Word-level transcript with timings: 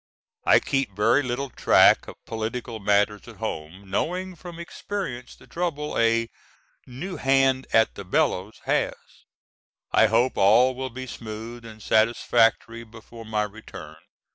I 0.45 0.59
keep 0.59 0.95
very 0.95 1.21
little 1.21 1.51
track 1.51 2.07
of 2.07 2.15
political 2.25 2.79
matters 2.79 3.27
at 3.27 3.35
home, 3.35 3.87
knowing 3.87 4.35
from 4.35 4.57
experience 4.57 5.35
the 5.35 5.45
trouble 5.45 5.95
a 5.95 6.27
"new 6.87 7.17
hand 7.17 7.67
at 7.71 7.93
the 7.93 8.03
bellows" 8.03 8.61
has. 8.65 8.95
I 9.91 10.07
hope 10.07 10.37
all 10.39 10.73
will 10.73 10.89
be 10.89 11.05
smooth 11.05 11.65
and 11.65 11.83
satisfactory 11.83 12.83
before 12.83 13.25
my 13.25 13.43
return. 13.43 13.97